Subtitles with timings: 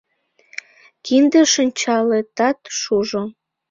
[1.05, 3.23] Кинде-шинчалетат шужо